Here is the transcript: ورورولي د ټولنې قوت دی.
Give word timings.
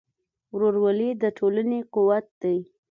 ورورولي 0.53 1.09
د 1.21 1.23
ټولنې 1.37 1.79
قوت 1.93 2.25
دی. 2.41 2.57